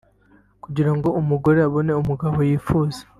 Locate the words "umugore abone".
1.21-1.91